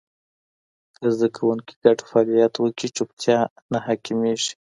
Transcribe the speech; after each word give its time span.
که 0.95 1.05
زده 1.15 1.27
کوونکي 1.37 1.73
ګډ 1.83 1.97
فعالیت 2.09 2.53
وکړي، 2.57 2.87
چوپتیا 2.95 3.37
نه 3.71 3.79
حاکمېږي. 3.85 4.51